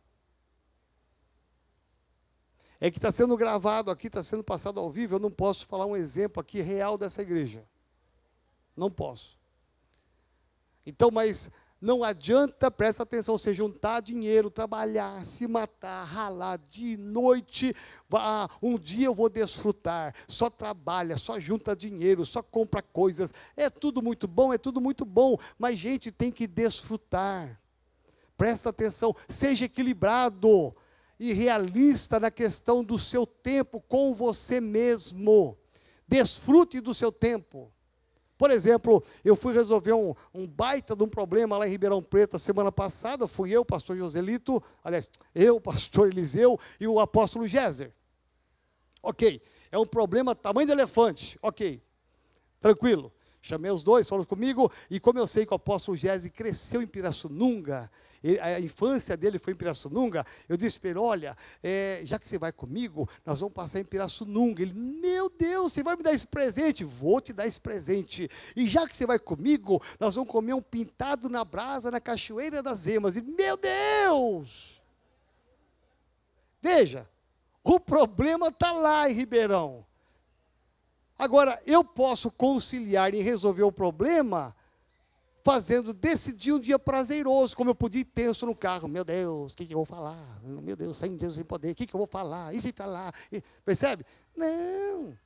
[2.79, 5.85] É que está sendo gravado aqui, está sendo passado ao vivo, eu não posso falar
[5.87, 7.65] um exemplo aqui real dessa igreja.
[8.75, 9.35] Não posso.
[10.85, 11.49] Então, mas
[11.79, 17.75] não adianta, presta atenção, você juntar dinheiro, trabalhar, se matar, ralar de noite.
[18.11, 20.15] Ah, um dia eu vou desfrutar.
[20.27, 23.31] Só trabalha, só junta dinheiro, só compra coisas.
[23.55, 25.37] É tudo muito bom, é tudo muito bom.
[25.57, 27.61] Mas, gente, tem que desfrutar.
[28.35, 30.75] Presta atenção, seja equilibrado
[31.19, 35.55] e realista na questão do seu tempo com você mesmo.
[36.07, 37.71] Desfrute do seu tempo.
[38.37, 42.35] Por exemplo, eu fui resolver um, um, baita de um problema lá em Ribeirão Preto
[42.35, 43.27] a semana passada.
[43.27, 47.91] Fui eu, pastor Joselito, aliás, eu, pastor Eliseu e o apóstolo Géser.
[49.01, 51.37] Ok, é um problema tamanho de elefante.
[51.41, 51.81] Ok,
[52.61, 53.11] tranquilo.
[53.47, 56.87] Chamei os dois, falaram comigo, e como eu sei que o apóstolo Géser cresceu em
[56.87, 57.89] Pirassununga,
[58.41, 62.37] a infância dele foi em Pirassununga, eu disse para ele, olha, é, já que você
[62.37, 64.61] vai comigo, nós vamos passar em Pirassununga.
[64.61, 66.83] Ele, meu Deus, você vai me dar esse presente?
[66.83, 68.29] Vou te dar esse presente.
[68.53, 72.61] E já que você vai comigo, nós vamos comer um pintado na brasa, na Cachoeira
[72.61, 73.15] das Emas.
[73.15, 74.83] E, meu Deus!
[76.61, 77.07] Veja,
[77.63, 79.86] o problema está lá em Ribeirão.
[81.17, 84.55] Agora, eu posso conciliar e resolver o problema
[85.43, 88.87] fazendo desse dia um dia prazeroso, como eu podia ir tenso no carro.
[88.87, 90.41] Meu Deus, o que, que, eu vou falar?
[90.43, 92.53] Meu Deus, sem Deus, sem poder, o que, que eu vou falar?
[92.53, 93.13] E se falar?
[93.31, 94.05] E, percebe?
[94.35, 95.17] Não.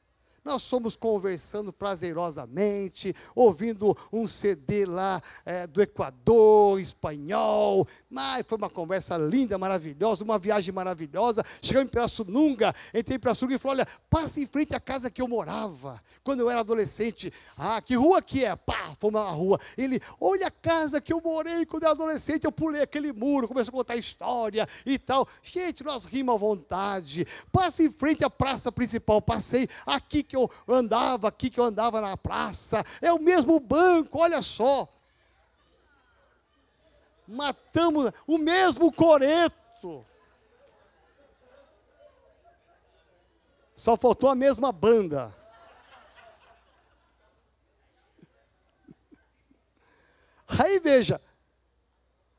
[0.44, 7.88] Nós somos conversando prazerosamente, ouvindo um CD lá é, do Equador, espanhol.
[8.10, 11.46] Mas foi uma conversa linda, maravilhosa, uma viagem maravilhosa.
[11.62, 15.22] Chegamos em Pirassununga, entrei em Pirassununga e falei: olha, passa em frente à casa que
[15.22, 17.32] eu morava, quando eu era adolescente.
[17.56, 18.56] Ah, que rua que é?
[18.56, 19.60] Pá, fomos na rua.
[19.78, 23.48] Ele, olha a casa que eu morei quando eu era adolescente, eu pulei aquele muro,
[23.48, 25.28] começou a contar história e tal.
[25.44, 27.28] Gente, nós rimos à vontade.
[27.52, 32.00] Passa em frente à praça principal, passei aqui que eu andava aqui, que eu andava
[32.00, 34.88] na praça, é o mesmo banco, olha só.
[37.28, 40.06] Matamos o mesmo coreto.
[43.76, 45.36] Só faltou a mesma banda.
[50.48, 51.20] Aí veja,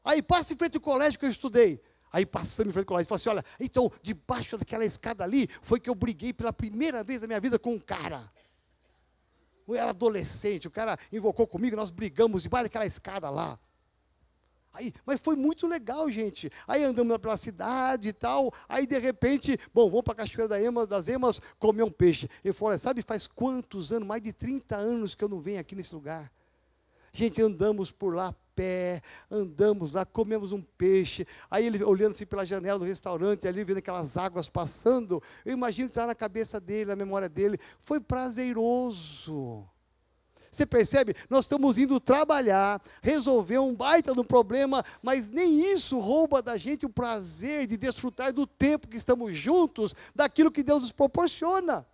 [0.02, 1.82] aí passa em frente ao colégio que eu estudei.
[2.12, 5.80] Aí passando em frente ao colégio, falou assim: olha, então, debaixo daquela escada ali, foi
[5.80, 8.30] que eu briguei pela primeira vez na minha vida com um cara.
[9.66, 13.58] Eu era adolescente, o cara invocou comigo, nós brigamos debaixo daquela escada lá.
[14.74, 16.50] Aí, mas foi muito legal, gente.
[16.66, 18.52] Aí andamos pela cidade e tal.
[18.68, 22.28] Aí, de repente, bom, vamos para a Cachoeira da Emas, das Emas comer um peixe.
[22.42, 24.08] Ele falou: sabe, faz quantos anos?
[24.08, 26.32] Mais de 30 anos que eu não venho aqui nesse lugar.
[27.12, 31.26] Gente, andamos por lá pé, andamos lá, comemos um peixe.
[31.50, 35.88] Aí ele olhando assim pela janela do restaurante, ali vendo aquelas águas passando, eu imagino
[35.88, 37.58] que está na cabeça dele, na memória dele.
[37.80, 39.66] Foi prazeroso.
[40.50, 41.16] Você percebe?
[41.30, 46.84] Nós estamos indo trabalhar, resolver um baita do problema, mas nem isso rouba da gente
[46.84, 51.86] o prazer de desfrutar do tempo que estamos juntos, daquilo que Deus nos proporciona.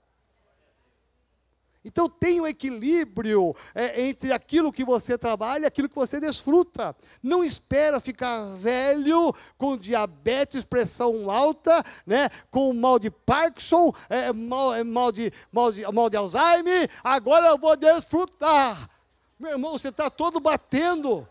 [1.88, 6.94] Então tem um equilíbrio é, entre aquilo que você trabalha e aquilo que você desfruta.
[7.22, 14.74] Não espera ficar velho, com diabetes, pressão alta, né, com mal de Parkinson, é, mal,
[14.74, 18.90] é, mal, de, mal, de, mal de Alzheimer, agora eu vou desfrutar.
[19.38, 21.26] Meu irmão, você está todo batendo.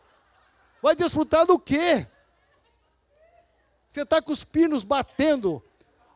[0.82, 2.08] Vai desfrutar do quê?
[3.88, 5.62] Você está com os pinos batendo.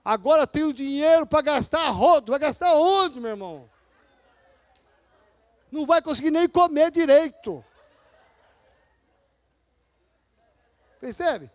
[0.03, 2.31] Agora tem o dinheiro para gastar rodo.
[2.31, 3.69] Vai gastar onde, meu irmão?
[5.71, 7.63] Não vai conseguir nem comer direito.
[10.99, 11.49] Percebe?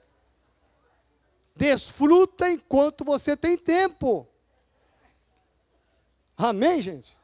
[1.55, 4.26] Desfruta enquanto você tem tempo.
[6.37, 7.16] Amém, gente?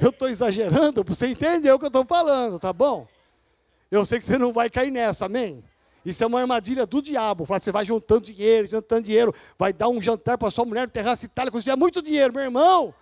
[0.00, 3.06] Eu estou exagerando, você entendeu o que eu estou falando, tá bom?
[3.90, 5.64] Eu sei que você não vai cair nessa, amém?
[6.04, 7.44] Isso é uma armadilha do diabo.
[7.44, 10.92] Fala, você vai juntando dinheiro, juntando dinheiro, vai dar um jantar para sua mulher no
[10.92, 12.94] terraço Itália, conseguir muito dinheiro, meu irmão.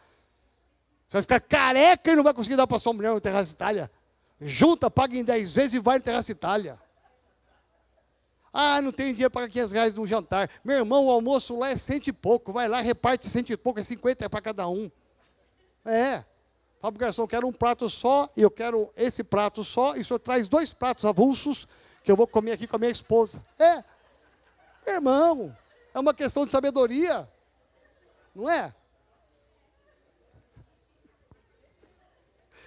[1.09, 3.91] Você vai ficar careca e não vai conseguir dar para sua mulher no terraço Itália.
[4.41, 6.79] Junta, paga em 10 vezes e vai no terraço Itália.
[8.53, 10.51] Ah, não tenho dinheiro para 500 reais no jantar.
[10.65, 12.53] Meu irmão, o almoço lá é cento e pouco.
[12.53, 14.91] Vai lá, reparte cento e pouco, é 50 para cada um.
[15.85, 16.25] É.
[16.81, 19.97] Fala para o garçom, eu quero um prato só, e eu quero esse prato só,
[19.97, 21.69] e o senhor traz dois pratos avulsos,
[22.03, 23.45] que eu vou comer aqui com a minha esposa.
[23.59, 23.85] É.
[24.87, 25.57] Meu irmão,
[25.93, 27.29] é uma questão de sabedoria.
[28.35, 28.75] Não é?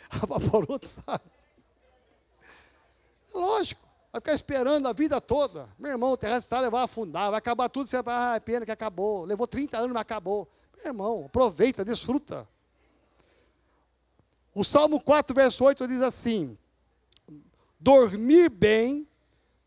[0.21, 1.23] A Vaporuto sabe.
[3.33, 3.87] É lógico.
[4.11, 5.69] Vai ficar esperando a vida toda.
[5.77, 7.87] Meu irmão, o terrestre vai afundar, vai acabar tudo.
[7.87, 9.23] Você vai, ah, é pena que acabou.
[9.23, 10.49] Levou 30 anos, mas acabou.
[10.77, 12.47] Meu irmão, aproveita, desfruta.
[14.53, 16.57] O Salmo 4, verso 8 diz assim:
[17.79, 19.07] Dormir bem,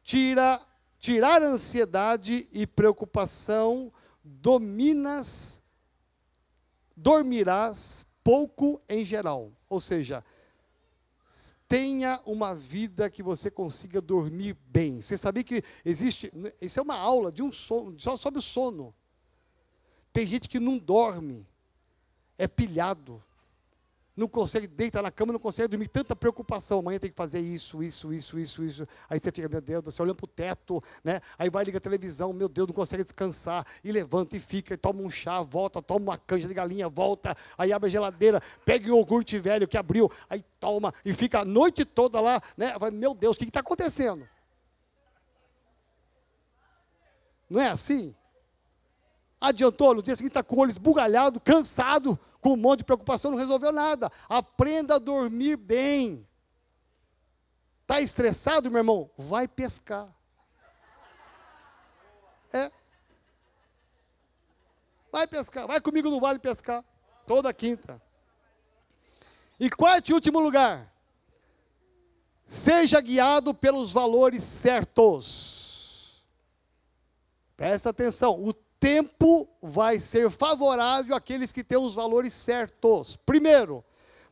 [0.03, 0.61] tira,
[0.99, 3.93] tirar ansiedade e preocupação,
[4.25, 5.63] dominas,
[6.97, 9.53] dormirás pouco em geral.
[9.69, 10.25] Ou seja,
[11.69, 15.01] tenha uma vida que você consiga dormir bem.
[15.01, 18.95] Você sabia que existe, isso é uma aula de um sono, só sobre o sono.
[20.13, 21.47] Tem gente que não dorme,
[22.37, 23.23] é pilhado,
[24.17, 26.81] não consegue deitar na cama, não consegue dormir, tanta preocupação.
[26.81, 28.89] Amanhã tem que fazer isso, isso, isso, isso, isso.
[29.09, 31.21] Aí você fica, meu Deus, você olhando para o teto, né?
[31.39, 33.67] Aí vai liga a televisão, meu Deus, não consegue descansar.
[33.83, 37.35] E levanta e fica, e toma um chá, volta, toma uma canja de galinha, volta.
[37.57, 41.45] Aí abre a geladeira, pega o iogurte velho que abriu, aí toma e fica a
[41.45, 42.79] noite toda lá, né?
[42.79, 44.29] Vai, meu Deus, o que está acontecendo?
[47.49, 48.15] Não é assim?
[49.43, 53.33] Adiantou, no dia seguinte está com o olho esbugalhado, cansado, com um monte de preocupação,
[53.33, 54.09] não resolveu nada.
[54.29, 56.25] Aprenda a dormir bem.
[57.81, 59.11] Está estressado, meu irmão?
[59.19, 60.09] Vai pescar.
[62.53, 62.71] É.
[65.11, 65.67] Vai pescar.
[65.67, 66.85] Vai comigo no vale pescar.
[67.27, 68.01] Toda quinta.
[69.59, 70.95] E quarto e último lugar.
[72.47, 76.25] Seja guiado pelos valores certos.
[77.57, 78.41] Presta atenção.
[78.41, 83.15] O tempo vai ser favorável àqueles que têm os valores certos.
[83.15, 83.85] Primeiro,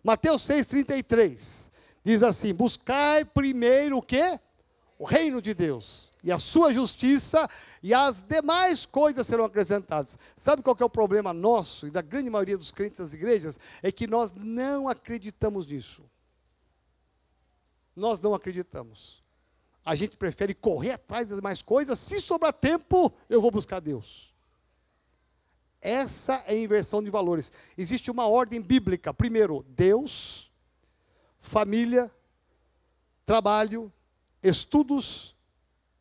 [0.03, 1.71] Mateus 6,33
[2.03, 4.41] diz assim: Buscai primeiro o que?
[4.99, 7.49] O reino de Deus e a sua justiça,
[7.83, 10.19] e as demais coisas serão acrescentadas.
[10.37, 13.59] Sabe qual é o problema nosso e da grande maioria dos crentes das igrejas?
[13.83, 16.03] É que nós não acreditamos nisso.
[17.97, 19.23] Nós não acreditamos.
[19.83, 24.30] A gente prefere correr atrás das mais coisas, se sobrar tempo, eu vou buscar Deus.
[25.81, 27.53] Essa é a inversão de valores.
[27.77, 29.15] Existe uma ordem bíblica.
[29.15, 30.51] Primeiro, Deus,
[31.39, 32.11] família,
[33.25, 33.93] trabalho,
[34.43, 35.35] estudos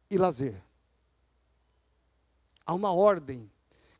[0.10, 0.62] e lazer.
[2.66, 3.50] Há uma ordem.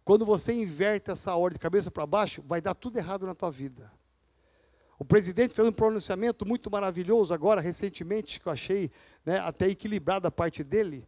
[0.04, 3.50] Quando você inverte essa ordem de cabeça para baixo, vai dar tudo errado na tua
[3.50, 3.92] vida.
[4.98, 8.92] O presidente fez um pronunciamento muito maravilhoso agora, recentemente, que eu achei
[9.26, 11.08] né, até equilibrado a parte dele,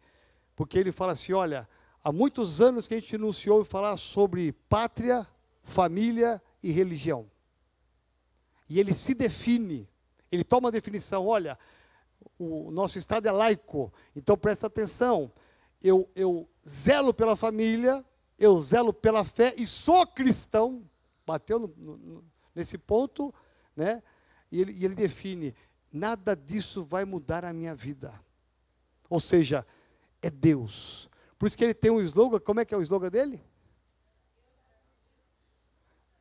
[0.56, 1.68] porque ele fala assim: olha,
[2.04, 5.28] Há muitos anos que a gente não se ouve falar sobre pátria,
[5.64, 7.30] família e religião.
[8.68, 9.88] E ele se define,
[10.32, 11.60] ele toma a definição: olha,
[12.40, 15.32] o nosso Estado é laico, então presta atenção.
[15.84, 18.06] Eu, eu zelo pela família,
[18.38, 20.84] eu zelo pela fé e sou cristão.
[21.26, 23.34] Bateu no, no, nesse ponto,
[23.76, 24.02] né?
[24.52, 25.54] E ele, e ele define:
[25.92, 28.14] nada disso vai mudar a minha vida.
[29.10, 29.66] Ou seja,
[30.22, 31.11] é Deus.
[31.42, 33.44] Por isso que ele tem um slogan, como é que é o slogan dele?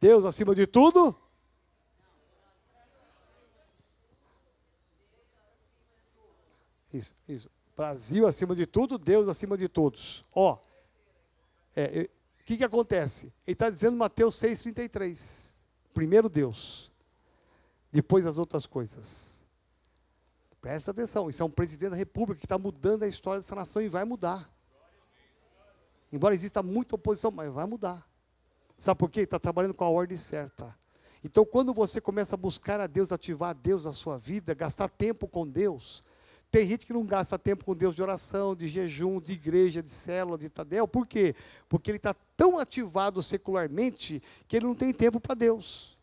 [0.00, 1.14] Deus acima de tudo.
[6.90, 7.50] Isso, isso.
[7.76, 10.24] Brasil acima de tudo, Deus acima de todos.
[10.34, 10.56] Ó,
[11.76, 12.08] é,
[12.40, 13.26] o que, que acontece?
[13.46, 15.60] Ele está dizendo Mateus 6,33.
[15.92, 16.90] Primeiro Deus,
[17.92, 19.44] depois as outras coisas.
[20.62, 23.82] Presta atenção, isso é um presidente da república que está mudando a história dessa nação
[23.82, 24.50] e vai mudar.
[26.12, 28.06] Embora exista muita oposição, mas vai mudar.
[28.76, 29.20] Sabe por quê?
[29.20, 30.74] Está trabalhando com a ordem certa.
[31.22, 34.88] Então, quando você começa a buscar a Deus, ativar a Deus na sua vida, gastar
[34.88, 36.02] tempo com Deus,
[36.50, 39.90] tem gente que não gasta tempo com Deus de oração, de jejum, de igreja, de
[39.90, 40.88] célula, de tadel.
[40.88, 41.36] Por quê?
[41.68, 45.96] Porque ele está tão ativado secularmente que ele não tem tempo para Deus.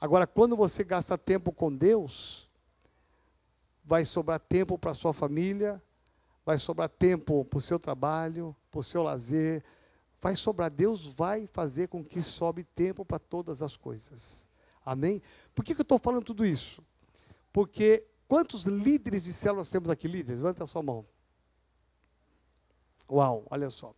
[0.00, 2.48] Agora, quando você gasta tempo com Deus,
[3.84, 5.80] vai sobrar tempo para sua família,
[6.44, 9.64] vai sobrar tempo para o seu trabalho, para o seu lazer,
[10.20, 10.70] vai sobrar.
[10.70, 14.46] Deus vai fazer com que sobe tempo para todas as coisas.
[14.84, 15.22] Amém?
[15.54, 16.82] Por que, que eu estou falando tudo isso?
[17.52, 20.06] Porque quantos líderes de células temos aqui?
[20.06, 21.06] Líderes, levanta a sua mão.
[23.10, 23.94] Uau, olha só.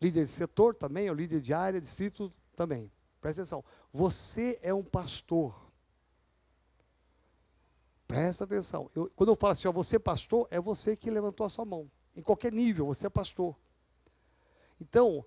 [0.00, 2.90] Líder de setor também, o líder de área, distrito também.
[3.20, 3.64] Presta atenção.
[3.92, 5.65] Você é um pastor.
[8.06, 8.90] Presta atenção.
[8.94, 11.64] Eu, quando eu falo assim, ó, você é pastor, é você que levantou a sua
[11.64, 11.90] mão.
[12.16, 13.56] Em qualquer nível, você é pastor.
[14.80, 15.24] Então,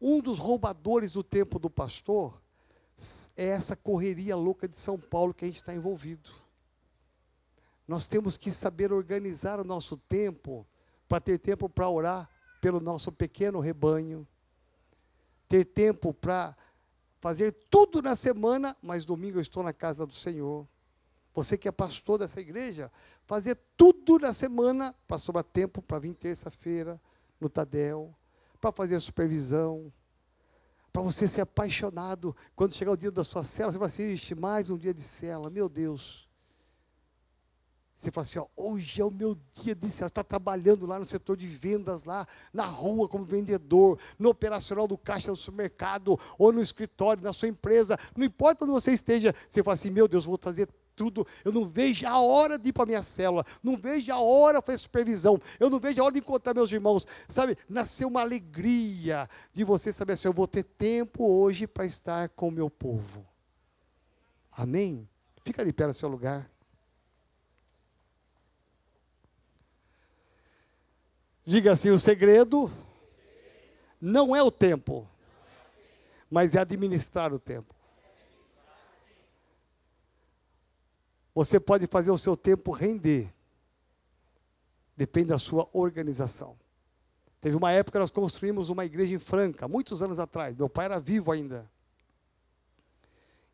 [0.00, 2.40] um dos roubadores do tempo do pastor
[3.36, 6.30] é essa correria louca de São Paulo que a gente está envolvido.
[7.86, 10.66] Nós temos que saber organizar o nosso tempo
[11.08, 12.28] para ter tempo para orar
[12.60, 14.26] pelo nosso pequeno rebanho,
[15.48, 16.56] ter tempo para
[17.20, 20.66] fazer tudo na semana, mas domingo eu estou na casa do Senhor.
[21.36, 22.90] Você que é pastor dessa igreja,
[23.26, 26.98] fazer tudo na semana para sobrar tempo para vir terça-feira
[27.38, 28.16] no Tadel,
[28.58, 29.92] para fazer a supervisão,
[30.90, 34.70] para você ser apaixonado quando chegar o dia da sua cela, você vai assim, mais
[34.70, 36.26] um dia de cela, meu Deus.
[37.94, 40.06] Você fala assim, ó, hoje é o meu dia de céu.
[40.06, 44.88] Você está trabalhando lá no setor de vendas, lá na rua como vendedor, no operacional
[44.88, 47.98] do caixa do supermercado, ou no escritório, na sua empresa.
[48.16, 51.26] Não importa onde você esteja, você fala assim, meu Deus, vou fazer tudo.
[51.44, 53.44] Eu não vejo a hora de ir para a minha célula.
[53.62, 55.38] Não vejo a hora de fazer supervisão.
[55.60, 57.06] Eu não vejo a hora de encontrar meus irmãos.
[57.28, 62.30] Sabe, nasceu uma alegria de você saber assim, eu vou ter tempo hoje para estar
[62.30, 63.24] com o meu povo.
[64.50, 65.06] Amém?
[65.44, 66.50] Fica de pé no seu lugar.
[71.44, 72.72] Diga assim: o segredo
[74.00, 75.08] não é o tempo,
[76.28, 77.75] mas é administrar o tempo.
[81.36, 83.30] Você pode fazer o seu tempo render,
[84.96, 86.56] depende da sua organização.
[87.42, 90.56] Teve uma época que nós construímos uma igreja em Franca, muitos anos atrás.
[90.56, 91.70] Meu pai era vivo ainda.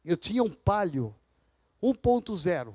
[0.05, 1.12] Eu tinha um palio
[1.83, 2.72] 1.0.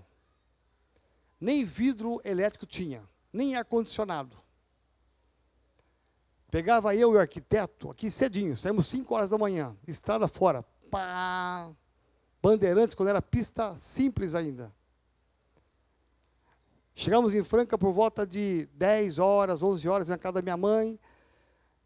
[1.40, 3.02] Nem vidro elétrico tinha,
[3.32, 4.36] nem ar-condicionado.
[6.52, 10.64] Pegava eu e o arquiteto aqui cedinho, saímos 5 horas da manhã, estrada fora.
[10.92, 11.72] Pá!
[12.44, 14.76] Bandeirantes, quando era pista simples ainda.
[17.00, 21.00] Chegamos em Franca por volta de 10 horas, 11 horas, na casa da minha mãe.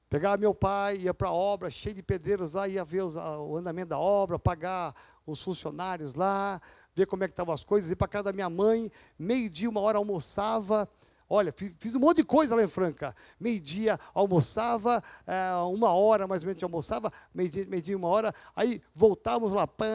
[0.10, 3.58] Pegava meu pai, ia para a obra, cheio de pedreiros lá, ia ver os, o
[3.58, 4.96] andamento da obra, pagar
[5.28, 6.62] os funcionários lá,
[6.96, 8.90] ver como é que estavam as coisas, ir para casa da minha mãe,
[9.20, 10.88] meio-dia, uma hora almoçava,
[11.34, 13.16] Olha, fiz um monte de coisa lá em Franca.
[13.40, 18.34] Meio-dia almoçava, é, uma hora mais ou menos almoçava, meio-dia, meio-dia, uma hora.
[18.54, 19.86] Aí voltávamos lá, pã,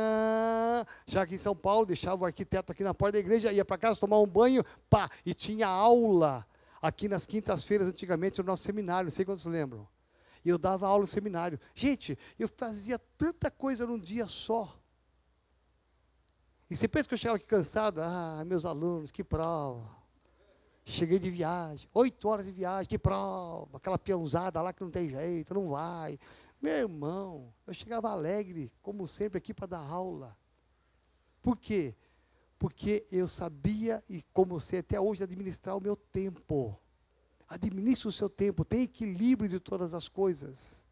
[1.04, 3.76] já aqui em São Paulo, deixava o arquiteto aqui na porta da igreja, ia para
[3.76, 6.46] casa tomar um banho, pá, e tinha aula
[6.80, 9.86] aqui nas quintas-feiras, antigamente, no nosso seminário, não sei quantos lembram.
[10.42, 11.60] E eu dava aula no seminário.
[11.74, 14.74] Gente, eu fazia tanta coisa num dia só.
[16.70, 18.00] E você pensa que eu chegava aqui cansado?
[18.00, 20.05] Ah, meus alunos, que prova.
[20.88, 25.10] Cheguei de viagem, oito horas de viagem, que prova, aquela peãozada lá que não tem
[25.10, 26.16] jeito, não vai.
[26.62, 30.38] Meu irmão, eu chegava alegre, como sempre, aqui para dar aula.
[31.42, 31.92] Por quê?
[32.56, 36.78] Porque eu sabia, e como sei até hoje, administrar o meu tempo.
[37.48, 40.86] Administre o seu tempo, tem equilíbrio de todas as coisas.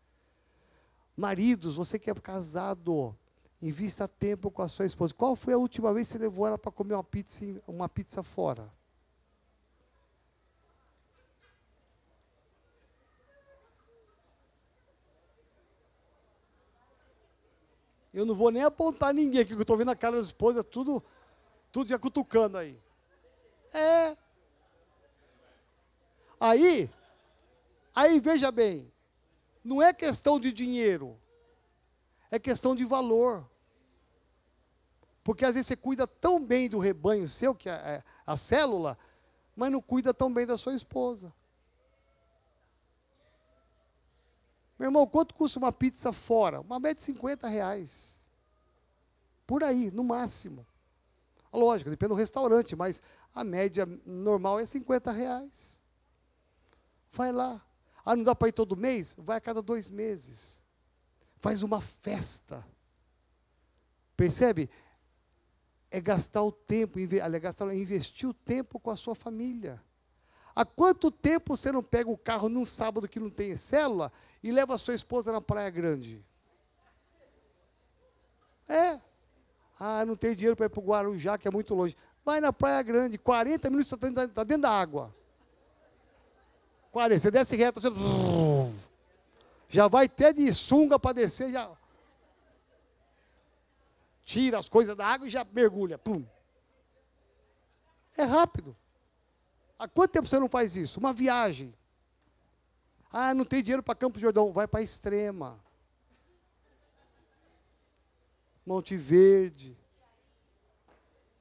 [1.16, 3.16] Maridos, você que é casado,
[3.62, 5.14] invista tempo com a sua esposa.
[5.14, 8.24] Qual foi a última vez que você levou ela para comer uma pizza, uma pizza
[8.24, 8.68] fora?
[18.14, 20.64] Eu não vou nem apontar ninguém aqui, que eu estou vendo a cara das esposas,
[20.64, 21.02] tudo,
[21.72, 22.80] tudo já cutucando aí.
[23.72, 24.16] É.
[26.38, 26.88] Aí,
[27.92, 28.92] aí veja bem,
[29.64, 31.18] não é questão de dinheiro,
[32.30, 33.50] é questão de valor.
[35.24, 38.96] Porque às vezes você cuida tão bem do rebanho seu, que é, é a célula,
[39.56, 41.34] mas não cuida tão bem da sua esposa.
[44.78, 46.60] Meu irmão, quanto custa uma pizza fora?
[46.60, 48.20] Uma média de 50 reais.
[49.46, 50.66] Por aí, no máximo.
[51.52, 53.00] Lógico, depende do restaurante, mas
[53.32, 55.80] a média normal é 50 reais.
[57.12, 57.64] Vai lá.
[58.04, 59.14] Ah, não dá para ir todo mês?
[59.16, 60.62] Vai a cada dois meses.
[61.36, 62.66] Faz uma festa.
[64.16, 64.68] Percebe?
[65.90, 69.80] É gastar o tempo, é gastar, é investir o tempo com a sua família.
[70.54, 74.52] Há quanto tempo você não pega o carro num sábado que não tem célula e
[74.52, 76.24] leva a sua esposa na Praia Grande?
[78.68, 79.00] É.
[79.78, 81.96] Ah, não tenho dinheiro para ir para o Guarujá, que é muito longe.
[82.24, 85.14] Vai na Praia Grande, 40 minutos está dentro, tá dentro da água.
[86.92, 87.20] 40.
[87.20, 87.88] Você desce reto, você...
[89.68, 91.68] já vai até de sunga para descer, já
[94.24, 95.98] tira as coisas da água e já mergulha.
[95.98, 96.24] Pum.
[98.16, 98.76] É rápido.
[99.78, 100.98] Há quanto tempo você não faz isso?
[101.00, 101.74] Uma viagem.
[103.10, 104.52] Ah, não tem dinheiro para Campo Jordão.
[104.52, 105.60] Vai para Extrema.
[108.64, 109.76] Monte Verde.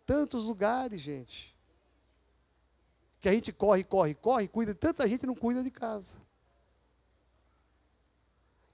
[0.06, 1.56] Tantos lugares, gente.
[3.20, 4.76] Que a gente corre, corre, corre, cuida.
[4.76, 6.22] Tanta gente não cuida de casa.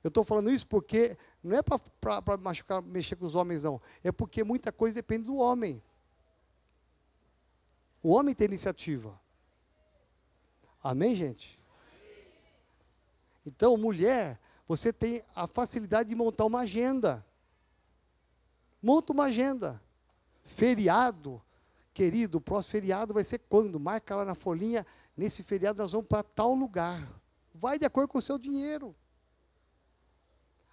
[0.04, 3.82] Eu estou falando isso porque não é para machucar, mexer com os homens, não.
[4.04, 5.84] É porque muita coisa depende do homem.
[8.02, 9.20] O homem tem iniciativa.
[10.84, 11.60] Amém, gente?
[13.46, 17.26] Então, mulher, você tem a facilidade de montar uma agenda.
[18.82, 19.82] Monta uma agenda.
[20.44, 21.42] Feriado,
[21.94, 23.80] querido, o próximo feriado vai ser quando?
[23.80, 27.08] Marca lá na folhinha, nesse feriado nós vamos para tal lugar.
[27.54, 28.96] Vai de acordo com o seu dinheiro.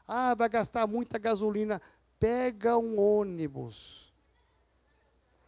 [0.07, 1.82] Ah, vai gastar muita gasolina.
[2.18, 4.12] Pega um ônibus.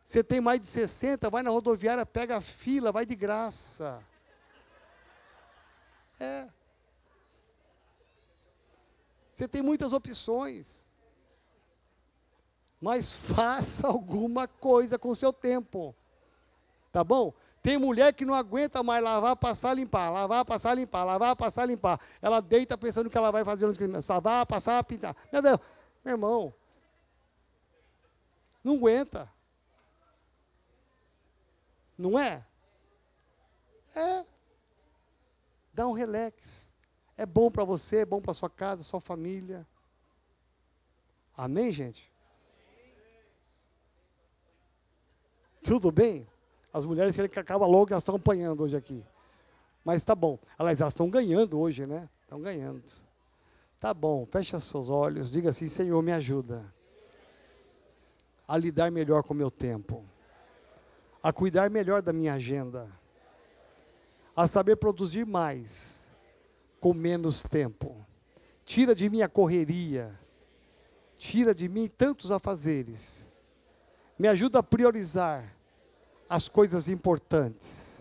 [0.05, 4.03] Você tem mais de 60, vai na rodoviária, pega a fila, vai de graça.
[6.21, 6.49] É.
[9.33, 10.87] Você tem muitas opções.
[12.81, 15.95] Mas faça alguma coisa com o seu tempo.
[16.91, 17.33] Tá bom?
[17.63, 22.01] Tem mulher que não aguenta mais lavar, passar, limpar, lavar, passar, limpar, lavar, passar, limpar.
[22.23, 23.67] Ela deita pensando que ela vai fazer
[24.09, 25.15] lavar, passar, pintar.
[25.33, 25.61] Meu Deus,
[26.05, 26.55] meu irmão,
[28.63, 29.31] não aguenta.
[31.97, 32.45] Não é?
[33.95, 34.25] É.
[35.79, 36.75] Dá um relax.
[37.17, 39.65] É bom para você, é bom para sua casa, sua família.
[41.37, 42.13] Amém, gente?
[45.63, 46.27] Tudo bem?
[46.73, 49.07] As mulheres que acabe logo, elas estão apanhando hoje aqui.
[49.85, 50.37] Mas tá bom.
[50.59, 52.11] Aliás, elas estão ganhando hoje, né?
[52.23, 52.83] Estão ganhando.
[53.79, 56.75] Tá bom, fecha seus olhos, diga assim: Senhor, me ajuda
[58.49, 60.05] a lidar melhor com o meu tempo,
[61.23, 62.91] a cuidar melhor da minha agenda,
[64.41, 66.09] a saber produzir mais
[66.79, 67.97] com menos tempo.
[68.65, 70.17] Tira de mim a correria,
[71.17, 73.29] tira de mim tantos afazeres,
[74.17, 75.57] me ajuda a priorizar
[76.29, 78.01] as coisas importantes.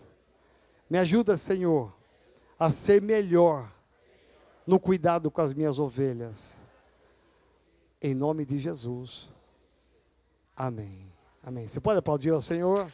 [0.88, 1.92] Me ajuda, Senhor,
[2.60, 3.74] a ser melhor
[4.66, 6.62] no cuidado com as minhas ovelhas.
[8.00, 9.34] Em nome de Jesus.
[10.56, 11.12] Amém.
[11.42, 11.68] Amém.
[11.68, 12.94] Você pode aplaudir ao Senhor?